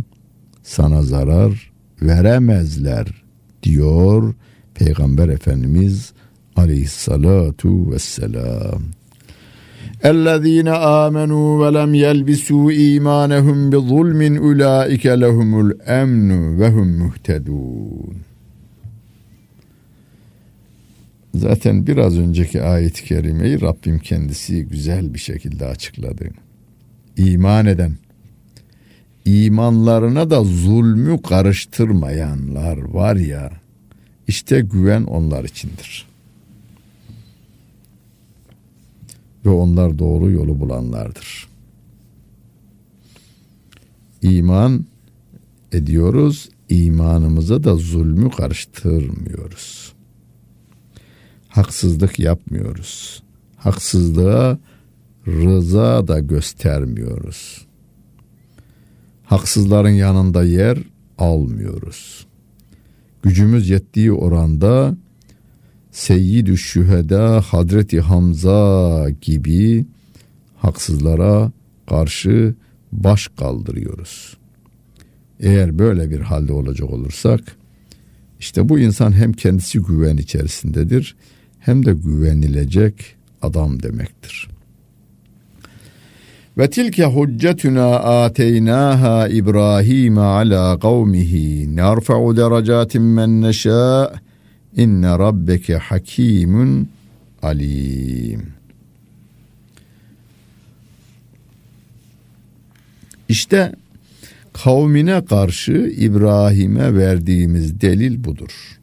sana 0.63 1.03
zarar 1.03 1.73
veremezler 2.03 3.25
diyor 3.63 4.35
Peygamber 4.76 5.30
Efendimiz 5.30 6.14
aleyhissalatu 6.56 7.92
vesselam. 7.92 8.82
اَلَّذ۪ينَ 10.12 10.70
آمَنُوا 11.04 11.50
وَلَمْ 11.62 11.92
يَلْبِسُوا 11.96 12.66
اِيمَانَهُمْ 12.82 13.58
بِظُلْمٍ 13.72 14.22
اُولَٰئِكَ 14.46 15.06
لَهُمُ 15.24 15.52
الْاَمْنُ 15.66 16.30
وَهُمْ 16.60 16.88
مُهْتَدُونَ 17.02 18.16
Zaten 21.36 21.88
biraz 21.88 22.18
önceki 22.18 22.62
ayet-i 22.62 23.04
kerimeyi 23.06 23.62
Rabbim 23.62 24.00
kendisi 24.00 24.66
güzel 24.66 25.14
bir 25.14 25.20
şekilde 25.20 25.66
açıkladı. 25.66 26.28
İman 27.18 27.66
eden, 27.66 27.94
imanlarına 29.26 30.30
da 30.30 30.44
zulmü 30.44 31.22
karıştırmayanlar 31.22 32.78
var 32.78 33.16
ya, 33.16 33.52
işte 34.29 34.61
güven 34.61 35.03
onlar 35.03 35.45
içindir. 35.45 36.07
Ve 39.45 39.51
onlar 39.51 39.99
doğru 39.99 40.31
yolu 40.31 40.61
bulanlardır. 40.61 41.49
İman 44.23 44.87
ediyoruz, 45.73 46.49
imanımıza 46.69 47.65
da 47.65 47.77
zulmü 47.77 48.31
karıştırmıyoruz 48.31 49.97
haksızlık 51.57 52.19
yapmıyoruz. 52.19 53.23
Haksızlığa 53.57 54.59
rıza 55.27 56.09
da 56.09 56.19
göstermiyoruz. 56.21 57.67
Haksızların 59.25 59.91
yanında 59.91 60.45
yer 60.45 60.79
almıyoruz. 61.19 62.27
Gücümüz 63.27 63.71
yettiği 63.71 64.13
oranda 64.13 64.97
Seyyid-i 65.91 66.57
Şüheda 66.57 67.41
Hazreti 67.41 68.01
Hamza 68.01 69.07
gibi 69.21 69.87
haksızlara 70.57 71.53
karşı 71.89 72.55
baş 72.93 73.29
kaldırıyoruz. 73.29 74.37
Eğer 75.41 75.79
böyle 75.79 76.11
bir 76.11 76.21
halde 76.21 76.53
olacak 76.53 76.91
olursak 76.91 77.41
işte 78.41 78.69
bu 78.69 78.79
insan 78.79 79.13
hem 79.13 79.33
kendisi 79.33 79.79
güven 79.79 80.17
içerisindedir 80.17 81.17
hem 81.59 81.87
de 81.87 81.93
güvenilecek 81.93 83.17
adam 83.43 83.83
demektir. 83.83 84.49
Ve 86.59 86.71
tilke 86.71 87.05
huccetuna 87.05 87.95
ateynaha 87.97 89.29
İbrahim 89.29 90.19
ala 90.19 90.79
kavmihi 90.79 91.77
nerfa'u 91.77 92.37
derecatin 92.37 93.03
men 93.03 93.43
neşâ 93.43 94.13
inne 94.77 95.09
rabbeke 95.09 95.77
hakimun 95.77 96.89
alim. 97.43 98.53
İşte 103.29 103.73
kavmine 104.53 105.25
karşı 105.25 105.93
İbrahim'e 105.99 106.95
verdiğimiz 106.95 107.81
delil 107.81 108.25
budur. 108.25 108.79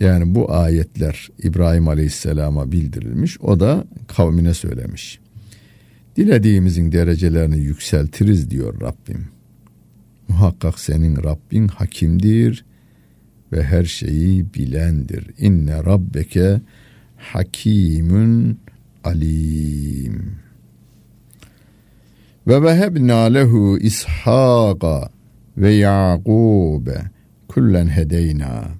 Yani 0.00 0.34
bu 0.34 0.52
ayetler 0.52 1.28
İbrahim 1.42 1.88
Aleyhisselam'a 1.88 2.72
bildirilmiş. 2.72 3.40
O 3.40 3.60
da 3.60 3.84
kavmine 4.08 4.54
söylemiş. 4.54 5.20
Dilediğimizin 6.16 6.92
derecelerini 6.92 7.58
yükseltiriz 7.58 8.50
diyor 8.50 8.80
Rabbim. 8.80 9.28
Muhakkak 10.28 10.78
senin 10.78 11.16
Rabbin 11.16 11.68
hakimdir 11.68 12.64
ve 13.52 13.62
her 13.62 13.84
şeyi 13.84 14.54
bilendir. 14.54 15.26
İnne 15.38 15.84
rabbeke 15.84 16.60
hakimun 17.16 18.58
alim. 19.04 20.32
Ve 22.46 22.62
vehebna 22.62 23.24
lehu 23.24 23.78
İshaka 23.78 25.10
ve 25.56 25.72
Yakube 25.72 27.02
kullen 27.48 27.88
hedeyna 27.88 28.79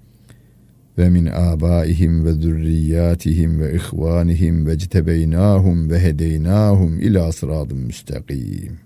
ve 1.01 1.09
min 1.09 1.25
abaihim 1.25 2.25
ve 2.25 2.33
zürriyatihim 2.33 3.59
ve 3.59 3.75
ihvanihim 3.75 4.65
ve 4.65 4.77
ctebeynahum 4.77 5.89
ve 5.89 5.99
hedeynahum 5.99 6.99
ila 6.99 7.31
sıradın 7.31 7.77
müstakim. 7.77 8.79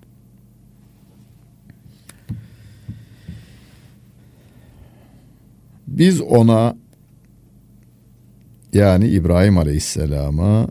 Biz 5.87 6.21
ona 6.21 6.77
yani 8.73 9.07
İbrahim 9.07 9.57
Aleyhisselam'a 9.57 10.67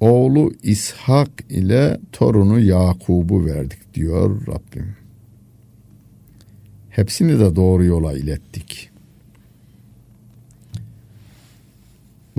oğlu 0.00 0.52
İshak 0.62 1.30
ile 1.50 2.00
torunu 2.12 2.60
Yakub'u 2.60 3.46
verdik 3.46 3.94
diyor 3.94 4.46
Rabbim. 4.46 4.96
Hepsini 6.90 7.38
de 7.38 7.56
doğru 7.56 7.84
yola 7.84 8.12
ilettik. 8.12 8.90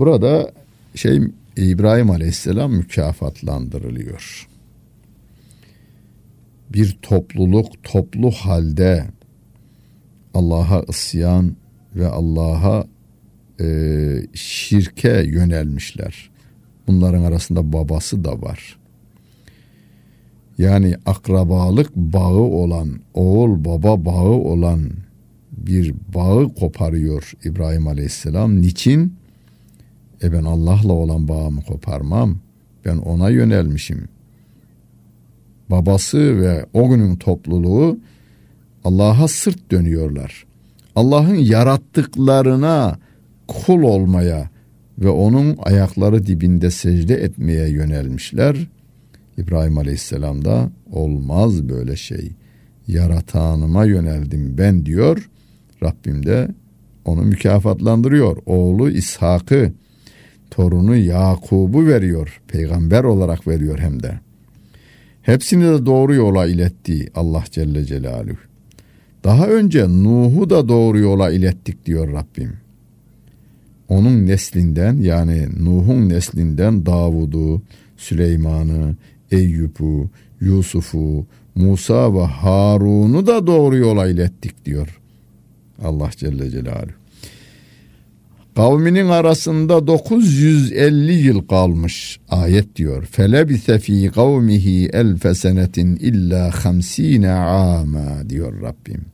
Burada 0.00 0.52
şey 0.94 1.20
İbrahim 1.56 2.10
Aleyhisselam 2.10 2.72
mükafatlandırılıyor. 2.72 4.48
Bir 6.72 6.98
topluluk 7.02 7.84
toplu 7.84 8.30
halde 8.30 9.06
Allah'a 10.34 10.82
isyan 10.88 11.56
ve 11.96 12.06
Allah'a 12.06 12.84
e, 13.60 13.66
şirke 14.34 15.22
yönelmişler. 15.26 16.30
Bunların 16.86 17.22
arasında 17.22 17.72
babası 17.72 18.24
da 18.24 18.42
var. 18.42 18.78
Yani 20.58 20.94
akrabalık 21.06 21.96
bağı 21.96 22.40
olan, 22.40 23.00
oğul 23.14 23.64
baba 23.64 24.04
bağı 24.04 24.30
olan 24.30 24.90
bir 25.52 25.94
bağı 26.14 26.54
koparıyor 26.54 27.32
İbrahim 27.44 27.88
Aleyhisselam. 27.88 28.60
Niçin? 28.60 29.19
E 30.22 30.32
ben 30.32 30.44
Allah'la 30.44 30.92
olan 30.92 31.28
bağımı 31.28 31.62
koparmam. 31.62 32.38
Ben 32.84 32.96
ona 32.96 33.30
yönelmişim. 33.30 34.08
Babası 35.70 36.40
ve 36.40 36.66
o 36.72 36.88
günün 36.88 37.16
topluluğu 37.16 37.98
Allah'a 38.84 39.28
sırt 39.28 39.70
dönüyorlar. 39.70 40.46
Allah'ın 40.96 41.34
yarattıklarına 41.34 42.98
kul 43.48 43.82
olmaya 43.82 44.50
ve 44.98 45.08
onun 45.08 45.56
ayakları 45.58 46.26
dibinde 46.26 46.70
secde 46.70 47.14
etmeye 47.14 47.68
yönelmişler. 47.68 48.56
İbrahim 49.38 49.78
Aleyhisselam 49.78 50.44
da 50.44 50.70
olmaz 50.92 51.68
böyle 51.68 51.96
şey. 51.96 52.32
Yaratanıma 52.88 53.84
yöneldim 53.84 54.58
ben 54.58 54.86
diyor. 54.86 55.30
Rabbim 55.82 56.26
de 56.26 56.48
onu 57.04 57.22
mükafatlandırıyor. 57.22 58.36
Oğlu 58.46 58.90
İshak'ı, 58.90 59.72
torunu 60.50 60.96
Yakub'u 60.96 61.86
veriyor. 61.86 62.40
Peygamber 62.48 63.04
olarak 63.04 63.46
veriyor 63.48 63.78
hem 63.78 64.02
de. 64.02 64.18
Hepsini 65.22 65.64
de 65.64 65.86
doğru 65.86 66.14
yola 66.14 66.46
iletti 66.46 67.08
Allah 67.14 67.44
Celle 67.50 67.84
Celaluhu. 67.84 68.36
Daha 69.24 69.46
önce 69.46 69.88
Nuh'u 69.88 70.50
da 70.50 70.68
doğru 70.68 70.98
yola 70.98 71.30
ilettik 71.30 71.86
diyor 71.86 72.12
Rabbim. 72.12 72.52
Onun 73.88 74.26
neslinden 74.26 74.96
yani 74.96 75.48
Nuh'un 75.64 76.08
neslinden 76.08 76.86
Davud'u, 76.86 77.62
Süleyman'ı, 77.96 78.96
Eyyub'u, 79.30 80.10
Yusuf'u, 80.40 81.26
Musa 81.54 82.14
ve 82.14 82.24
Harun'u 82.24 83.26
da 83.26 83.46
doğru 83.46 83.76
yola 83.76 84.08
ilettik 84.08 84.64
diyor 84.64 85.00
Allah 85.84 86.10
Celle 86.16 86.50
Celaluhu. 86.50 86.99
Kavminin 88.60 89.08
arasında 89.08 89.86
950 89.86 91.12
yıl 91.12 91.46
kalmış 91.46 92.20
ayet 92.28 92.76
diyor. 92.76 93.04
Felebise 93.04 93.78
fi 93.78 94.10
kavmihi 94.14 94.90
elfe 94.92 95.34
senetin 95.34 95.96
illa 95.96 96.50
hamsine 96.64 97.30
ama 97.30 98.30
diyor 98.30 98.62
Rabbim. 98.62 99.04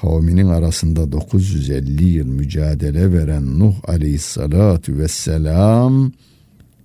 Kavminin 0.00 0.48
arasında 0.48 1.12
950 1.12 2.08
yıl 2.08 2.26
mücadele 2.26 3.12
veren 3.12 3.58
Nuh 3.58 3.74
aleyhissalatu 3.88 4.98
vesselam 4.98 6.12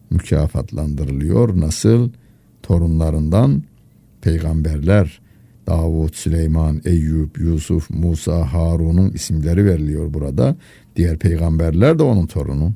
mükafatlandırılıyor. 0.10 1.60
Nasıl? 1.60 2.10
Torunlarından 2.64 3.64
peygamberler 4.22 5.20
Davut, 5.68 6.16
Süleyman, 6.16 6.82
Eyüp, 6.86 7.40
Yusuf, 7.40 7.90
Musa, 7.90 8.54
Harun'un 8.54 9.12
isimleri 9.12 9.66
veriliyor 9.66 10.14
burada. 10.14 10.56
Diğer 10.96 11.18
peygamberler 11.18 12.00
de 12.00 12.04
onun 12.04 12.26
torunu. 12.26 12.74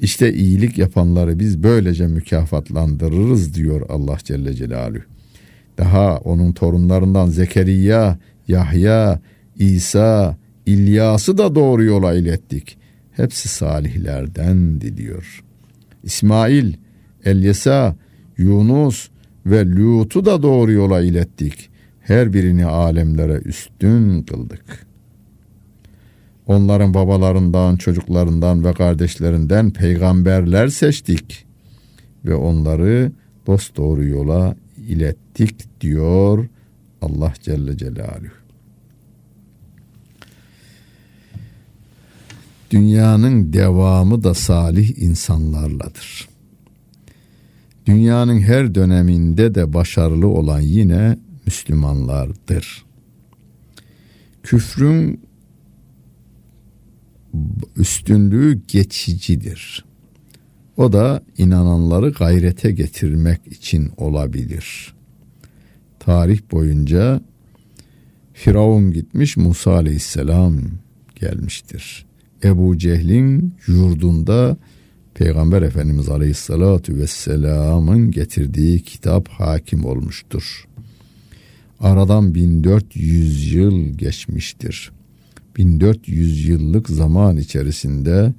İşte 0.00 0.34
iyilik 0.34 0.78
yapanları 0.78 1.38
biz 1.38 1.62
böylece 1.62 2.06
mükafatlandırırız 2.06 3.54
diyor 3.54 3.86
Allah 3.88 4.18
Celle 4.24 4.54
Celaluhu. 4.54 5.02
Daha 5.78 6.18
onun 6.18 6.52
torunlarından 6.52 7.28
Zekeriya, 7.28 8.18
Yahya, 8.48 9.20
İsa, 9.58 10.36
İlyas'ı 10.66 11.38
da 11.38 11.54
doğru 11.54 11.84
yola 11.84 12.14
ilettik. 12.14 12.78
Hepsi 13.12 13.48
salihlerdendi 13.48 14.96
diyor. 14.96 15.44
İsmail, 16.02 16.74
Elyesa, 17.24 17.96
Yunus 18.38 19.08
ve 19.46 19.66
Lut'u 19.66 20.24
da 20.24 20.42
doğru 20.42 20.72
yola 20.72 21.00
ilettik. 21.00 21.70
Her 22.00 22.32
birini 22.32 22.66
alemlere 22.66 23.32
üstün 23.44 24.22
kıldık. 24.22 24.86
Onların 26.46 26.94
babalarından, 26.94 27.76
çocuklarından 27.76 28.64
ve 28.64 28.72
kardeşlerinden 28.72 29.70
peygamberler 29.70 30.68
seçtik 30.68 31.46
ve 32.24 32.34
onları 32.34 33.12
dost 33.46 33.76
doğru 33.76 34.04
yola 34.04 34.56
ilettik 34.88 35.80
diyor 35.80 36.48
Allah 37.02 37.32
Celle 37.42 37.76
Celaluhu. 37.76 38.42
Dünyanın 42.70 43.52
devamı 43.52 44.24
da 44.24 44.34
salih 44.34 44.98
insanlarladır. 44.98 46.28
Dünyanın 47.86 48.40
her 48.40 48.74
döneminde 48.74 49.54
de 49.54 49.72
başarılı 49.72 50.28
olan 50.28 50.60
yine 50.60 51.18
Müslümanlardır. 51.46 52.84
Küfrün 54.42 55.20
üstünlüğü 57.76 58.60
geçicidir. 58.68 59.84
O 60.76 60.92
da 60.92 61.22
inananları 61.38 62.10
gayrete 62.10 62.72
getirmek 62.72 63.46
için 63.46 63.90
olabilir. 63.96 64.94
Tarih 66.00 66.40
boyunca 66.52 67.20
Firavun 68.32 68.92
gitmiş 68.92 69.36
Musa 69.36 69.72
aleyhisselam 69.72 70.60
gelmiştir. 71.14 72.06
Ebu 72.44 72.78
Cehil'in 72.78 73.54
yurdunda 73.66 74.56
Peygamber 75.14 75.62
Efendimiz 75.62 76.08
Aleyhisselatü 76.08 76.96
Vesselam'ın 76.96 78.10
getirdiği 78.10 78.82
kitap 78.82 79.28
hakim 79.28 79.84
olmuştur. 79.84 80.68
Aradan 81.80 82.34
1400 82.34 83.52
yıl 83.54 83.98
geçmiştir. 83.98 84.92
1400 85.56 86.48
yıllık 86.48 86.88
zaman 86.88 87.36
içerisinde 87.36 88.32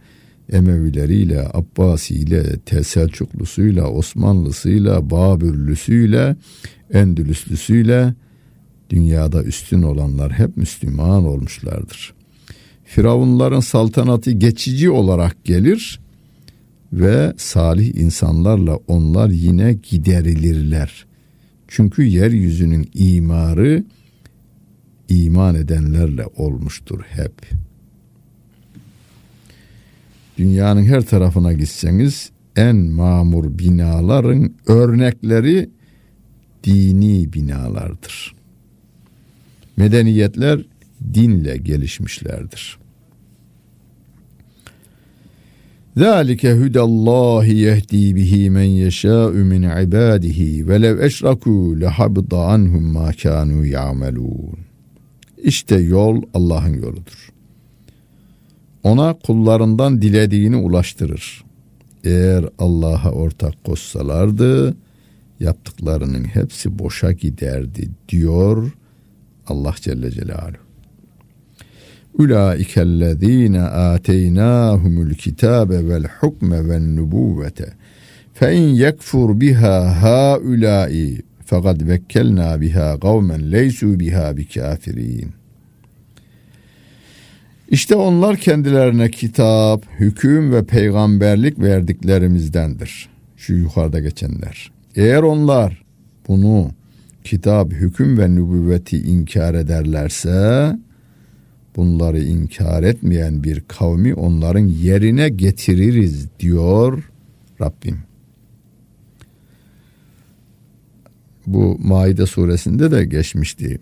Emevileriyle, 0.52 1.48
Abbasiyle, 1.54 2.44
Selçuklusuyla, 2.84 3.88
Osmanlısıyla, 3.88 5.10
Babürlüsüyle, 5.10 6.36
Endülüslüsüyle 6.94 8.14
dünyada 8.90 9.44
üstün 9.44 9.82
olanlar 9.82 10.32
hep 10.32 10.58
Müslüman 10.58 11.26
olmuşlardır. 11.26 12.14
Firavunların 12.84 13.60
saltanatı 13.60 14.32
geçici 14.32 14.90
olarak 14.90 15.44
gelir 15.44 16.00
ve 16.94 17.34
salih 17.38 17.96
insanlarla 17.96 18.80
onlar 18.88 19.30
yine 19.30 19.74
giderilirler. 19.74 21.06
Çünkü 21.68 22.04
yeryüzünün 22.04 22.90
imarı 22.94 23.84
iman 25.10 25.56
edenlerle 25.56 26.26
olmuştur 26.26 27.02
hep. 27.10 27.34
Dünyanın 30.38 30.84
her 30.84 31.02
tarafına 31.02 31.54
gitseniz 31.54 32.32
en 32.56 32.76
mamur 32.76 33.58
binaların 33.58 34.54
örnekleri 34.68 35.70
dini 36.64 37.34
binalardır. 37.34 38.36
Medeniyetler 39.78 40.66
dinle 41.14 41.58
gelişmişlerdir. 41.58 42.78
Zalike 45.98 46.54
hudallahi 46.54 47.56
yehdi 47.56 48.16
bihi 48.16 48.50
men 48.50 48.64
yeşâ'u 48.64 49.32
min 49.34 49.64
ibadihi 49.64 50.68
ve 50.68 50.82
lev 50.82 51.00
eşrakû 51.00 51.82
lehabda 51.82 52.38
anhum 52.38 52.84
ma 52.84 53.10
kânû 53.10 53.68
ya'melûn. 53.68 54.73
İşte 55.44 55.76
yol 55.76 56.22
Allah'ın 56.34 56.74
yoludur. 56.74 57.34
Ona 58.84 59.14
kullarından 59.14 60.02
dilediğini 60.02 60.56
ulaştırır. 60.56 61.44
Eğer 62.04 62.46
Allah'a 62.60 63.12
ortak 63.12 63.64
koşsalardı 63.64 64.76
yaptıklarının 65.40 66.24
hepsi 66.24 66.80
boşa 66.80 67.12
giderdi 67.12 67.90
diyor 68.10 68.72
Allah 69.48 69.76
Celle 69.82 70.12
Celaluhu. 70.12 70.64
Ulaikellezine 72.14 73.62
ateynahumul 73.62 75.14
kitabe 75.14 75.90
vel 75.90 76.04
hukme 76.20 76.70
ven 76.70 76.96
nubuvvete 76.96 77.74
fe 78.34 78.56
in 78.56 78.68
yekfur 78.68 79.40
biha 79.42 80.02
haulai 80.02 81.22
fakat 81.54 81.82
vekkelna 81.82 82.62
biha 82.62 83.00
kavmen 83.00 83.52
leysu 83.52 84.00
biha 84.00 84.38
bikafirin. 84.38 85.32
İşte 87.70 87.96
onlar 87.96 88.38
kendilerine 88.38 89.12
kitap, 89.12 89.86
hüküm 90.00 90.52
ve 90.54 90.66
peygamberlik 90.66 91.60
verdiklerimizdendir. 91.60 93.10
Şu 93.38 93.54
yukarıda 93.54 94.00
geçenler. 94.00 94.72
Eğer 94.96 95.22
onlar 95.22 95.84
bunu 96.28 96.72
kitap, 97.24 97.72
hüküm 97.72 98.18
ve 98.18 98.36
nübüvveti 98.36 98.98
inkar 98.98 99.54
ederlerse 99.54 100.72
bunları 101.76 102.20
inkar 102.20 102.84
etmeyen 102.84 103.44
bir 103.44 103.64
kavmi 103.68 104.14
onların 104.14 104.68
yerine 104.68 105.30
getiririz 105.30 106.28
diyor 106.40 107.12
Rabbim. 107.62 108.13
Bu 111.48 111.78
Maide 111.82 112.26
suresinde 112.26 112.92
de 112.92 113.06
geçmişti. 113.06 113.80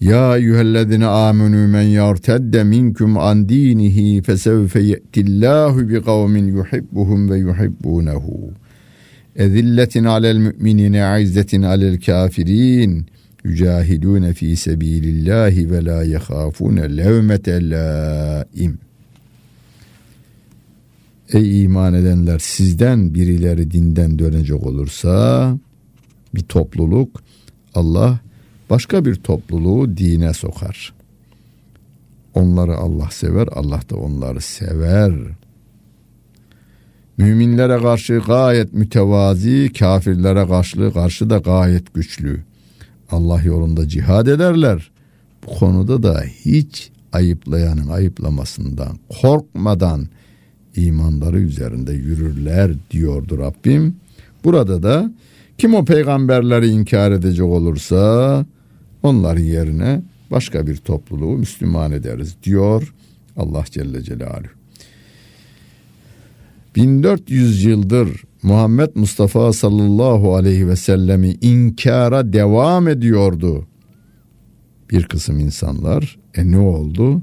Ya 0.00 0.36
eyyühellezine 0.36 1.06
amenu 1.06 1.68
men 1.68 1.82
yartedde 1.82 2.64
minkum 2.64 3.18
an 3.18 3.48
dinihi 3.48 4.22
fesevfe 4.22 4.80
ye'tillahu 4.80 5.88
bi 5.88 6.02
kavmin 6.02 6.46
yuhibbuhum 6.46 7.30
ve 7.30 7.38
yuhibbunehu. 7.38 8.50
Ezilletin 9.36 10.04
alel 10.04 10.36
müminine 10.36 11.22
izzetin 11.22 11.62
alel 11.62 12.00
kafirin 12.00 13.06
yücahidune 13.44 14.32
fi 14.32 14.56
sebilillahi 14.56 15.70
ve 15.70 15.84
la 15.84 16.02
yehafune 16.02 16.96
levmete 16.96 17.70
laim. 17.70 18.78
Ey 21.32 21.62
iman 21.62 21.94
edenler 21.94 22.38
sizden 22.38 23.14
birileri 23.14 23.70
dinden 23.70 24.18
dönecek 24.18 24.66
olursa 24.66 25.58
bir 26.36 26.42
topluluk 26.42 27.22
Allah 27.74 28.18
başka 28.70 29.04
bir 29.04 29.14
topluluğu 29.14 29.96
dine 29.96 30.34
sokar. 30.34 30.94
Onları 32.34 32.76
Allah 32.76 33.10
sever, 33.10 33.48
Allah 33.52 33.80
da 33.90 33.96
onları 33.96 34.40
sever. 34.40 35.12
Müminlere 37.18 37.82
karşı 37.82 38.22
gayet 38.26 38.72
mütevazi, 38.72 39.72
kafirlere 39.78 40.46
karşı, 40.46 40.92
karşı 40.92 41.30
da 41.30 41.38
gayet 41.38 41.94
güçlü. 41.94 42.42
Allah 43.10 43.42
yolunda 43.42 43.88
cihad 43.88 44.26
ederler. 44.26 44.90
Bu 45.46 45.54
konuda 45.58 46.02
da 46.02 46.22
hiç 46.44 46.90
ayıplayanın 47.12 47.88
ayıplamasından 47.88 48.98
korkmadan 49.20 50.08
imanları 50.76 51.38
üzerinde 51.38 51.92
yürürler 51.92 52.72
diyordu 52.90 53.38
Rabbim. 53.38 53.96
Burada 54.44 54.82
da 54.82 55.12
kim 55.58 55.74
o 55.74 55.84
peygamberleri 55.84 56.68
inkar 56.68 57.12
edecek 57.12 57.46
olursa 57.46 58.46
onların 59.02 59.42
yerine 59.42 60.02
başka 60.30 60.66
bir 60.66 60.76
topluluğu 60.76 61.38
Müslüman 61.38 61.92
ederiz 61.92 62.36
diyor 62.42 62.94
Allah 63.36 63.64
Celle 63.70 64.02
Celaluhu. 64.02 64.48
1400 66.76 67.64
yıldır 67.64 68.24
Muhammed 68.42 68.90
Mustafa 68.94 69.52
sallallahu 69.52 70.36
aleyhi 70.36 70.68
ve 70.68 70.76
sellemi 70.76 71.30
inkara 71.40 72.32
devam 72.32 72.88
ediyordu. 72.88 73.66
Bir 74.90 75.04
kısım 75.04 75.38
insanlar 75.38 76.18
e 76.34 76.50
ne 76.50 76.58
oldu? 76.58 77.22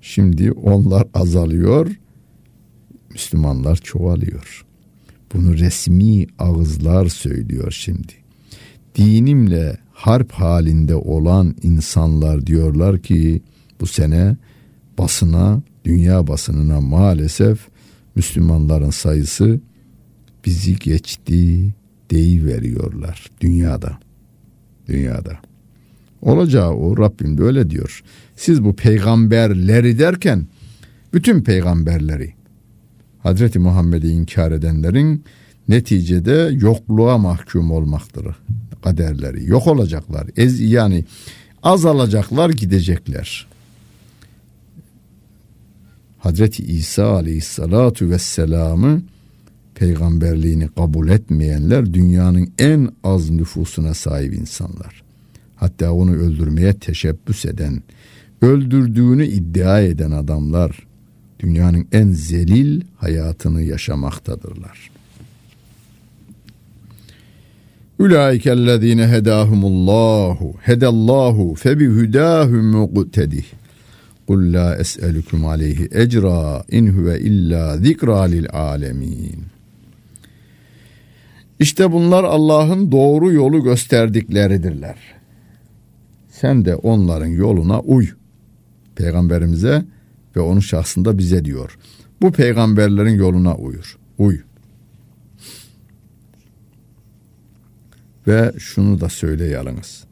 Şimdi 0.00 0.52
onlar 0.52 1.04
azalıyor, 1.14 2.00
Müslümanlar 3.10 3.76
çoğalıyor. 3.76 4.66
Bunu 5.34 5.58
resmi 5.58 6.26
ağızlar 6.38 7.06
söylüyor 7.06 7.70
şimdi. 7.70 8.12
Dinimle 8.94 9.76
harp 9.92 10.32
halinde 10.32 10.94
olan 10.94 11.56
insanlar 11.62 12.46
diyorlar 12.46 12.98
ki 12.98 13.42
bu 13.80 13.86
sene 13.86 14.36
basına, 14.98 15.62
dünya 15.84 16.26
basınına 16.26 16.80
maalesef 16.80 17.58
Müslümanların 18.14 18.90
sayısı 18.90 19.60
bizi 20.44 20.76
geçti 20.76 21.74
deyi 22.10 22.46
veriyorlar 22.46 23.26
dünyada. 23.40 23.98
Dünyada. 24.88 25.38
Olacağı 26.22 26.70
o 26.70 26.98
Rabbim 26.98 27.38
de 27.38 27.42
öyle 27.42 27.70
diyor. 27.70 28.02
Siz 28.36 28.64
bu 28.64 28.76
peygamberleri 28.76 29.98
derken 29.98 30.46
bütün 31.14 31.42
peygamberleri 31.42 32.32
Hazreti 33.22 33.58
Muhammed'i 33.58 34.08
inkar 34.08 34.52
edenlerin 34.52 35.24
neticede 35.68 36.50
yokluğa 36.52 37.18
mahkum 37.18 37.70
olmaktır 37.70 38.26
kaderleri. 38.84 39.50
Yok 39.50 39.66
olacaklar. 39.66 40.26
Ez, 40.36 40.60
yani 40.60 41.04
azalacaklar 41.62 42.50
gidecekler. 42.50 43.46
Hazreti 46.18 46.62
İsa 46.62 47.06
aleyhissalatu 47.06 48.10
vesselam'ı 48.10 49.02
peygamberliğini 49.74 50.68
kabul 50.68 51.08
etmeyenler 51.08 51.94
dünyanın 51.94 52.52
en 52.58 52.88
az 53.04 53.30
nüfusuna 53.30 53.94
sahip 53.94 54.34
insanlar. 54.34 55.02
Hatta 55.56 55.92
onu 55.92 56.14
öldürmeye 56.14 56.72
teşebbüs 56.72 57.44
eden, 57.44 57.82
öldürdüğünü 58.42 59.26
iddia 59.26 59.80
eden 59.80 60.10
adamlar 60.10 60.86
dünyanın 61.42 61.86
en 61.92 62.10
zelil 62.12 62.80
hayatını 62.96 63.62
yaşamaktadırlar. 63.62 64.90
Ulaikellezine 67.98 69.08
hedahumullahu 69.08 70.54
hedallahu 70.60 71.54
febihudahum 71.54 72.66
muqtedih. 72.66 73.44
Kul 74.26 74.52
la 74.52 74.76
es'elukum 74.76 75.46
aleyhi 75.46 75.88
ecra 75.92 76.64
in 76.70 76.86
huve 76.86 77.20
illa 77.20 77.76
zikra 77.76 78.22
lil 78.22 78.46
alemin. 78.50 79.44
İşte 81.60 81.92
bunlar 81.92 82.24
Allah'ın 82.24 82.92
doğru 82.92 83.32
yolu 83.32 83.62
gösterdikleridirler. 83.62 84.96
Sen 86.30 86.64
de 86.64 86.74
onların 86.74 87.26
yoluna 87.26 87.80
uy. 87.80 88.08
Peygamberimize 88.96 89.84
ve 90.36 90.40
onun 90.40 90.60
şahsında 90.60 91.18
bize 91.18 91.44
diyor. 91.44 91.78
Bu 92.22 92.32
peygamberlerin 92.32 93.14
yoluna 93.14 93.54
uyur. 93.54 93.98
Uy. 94.18 94.40
Ve 98.26 98.52
şunu 98.58 99.00
da 99.00 99.08
söyle 99.08 99.44
yalnız. 99.44 100.04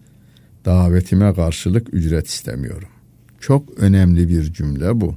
Davetime 0.65 1.35
karşılık 1.35 1.95
ücret 1.95 2.27
istemiyorum. 2.27 2.89
Çok 3.41 3.79
önemli 3.79 4.29
bir 4.29 4.53
cümle 4.53 5.01
bu. 5.01 5.15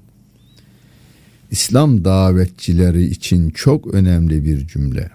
İslam 1.51 2.05
davetçileri 2.05 3.03
için 3.03 3.49
çok 3.49 3.93
önemli 3.93 4.45
bir 4.45 4.67
cümle. 4.67 5.09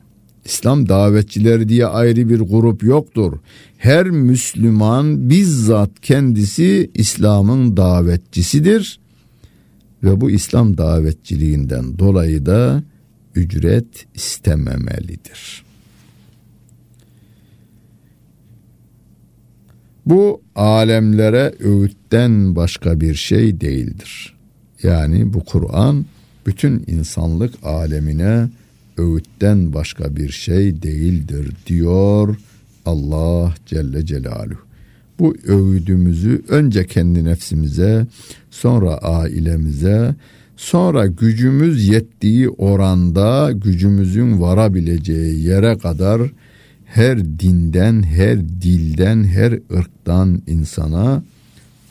İslam 0.44 0.88
davetçileri 0.88 1.68
diye 1.68 1.87
ayrı 1.87 2.29
bir 2.29 2.40
grup 2.40 2.83
yoktur. 2.83 3.38
Her 3.79 4.11
Müslüman 4.11 5.31
bizzat 5.31 5.90
kendisi 6.03 6.90
İslam'ın 6.94 7.77
davetçisidir 7.77 9.01
ve 10.02 10.20
bu 10.20 10.30
İslam 10.30 10.78
davetçiliğinden 10.78 11.98
dolayı 11.98 12.46
da 12.46 12.82
ücret 13.34 14.06
istememelidir. 14.14 15.64
Bu 20.06 20.42
alemlere 20.54 21.54
öğütten 21.61 22.56
başka 22.56 23.00
bir 23.00 23.14
şey 23.14 23.61
değildir. 23.61 24.37
Yani 24.82 25.32
bu 25.32 25.44
Kur'an 25.44 26.06
bütün 26.46 26.84
insanlık 26.87 27.54
alemine 27.62 28.48
öğütten 28.96 29.72
başka 29.72 30.16
bir 30.16 30.30
şey 30.30 30.82
değildir 30.82 31.52
diyor 31.66 32.37
Allah 32.87 33.54
Celle 33.66 34.06
Celaluhu. 34.06 34.67
Bu 35.18 35.35
öğüdümüzü 35.46 36.42
önce 36.48 36.87
kendi 36.87 37.24
nefsimize, 37.24 38.07
sonra 38.50 38.98
ailemize, 38.98 40.14
Sonra 40.59 41.07
gücümüz 41.07 41.88
yettiği 41.88 42.48
oranda 42.48 43.52
gücümüzün 43.52 44.40
varabileceği 44.40 45.44
yere 45.44 45.78
kadar 45.78 46.22
her 46.85 47.24
dinden, 47.24 48.02
her 48.02 48.48
dilden, 48.48 49.24
her 49.24 49.52
ırktan 49.52 50.42
insana 50.46 51.22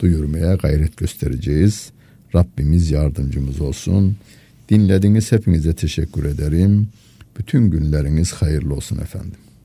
duyurmaya 0.00 0.54
gayret 0.54 0.96
göstereceğiz. 0.96 1.90
Rabbimiz 2.34 2.90
yardımcımız 2.90 3.60
olsun. 3.60 4.16
Dinlediğiniz 4.68 5.32
hepinize 5.32 5.72
teşekkür 5.74 6.24
ederim. 6.24 6.88
Bütün 7.38 7.70
günleriniz 7.70 8.32
hayırlı 8.32 8.74
olsun 8.74 8.98
efendim. 8.98 9.47